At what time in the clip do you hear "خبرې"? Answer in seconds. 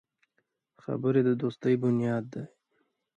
0.83-1.21